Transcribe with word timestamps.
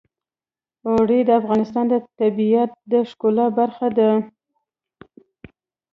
اوړي 0.89 1.19
د 1.25 1.29
افغانستان 1.41 1.85
د 1.89 1.93
طبیعت 2.19 2.71
د 2.91 2.93
ښکلا 3.09 3.47
برخه 3.59 3.87
ده. 3.97 4.09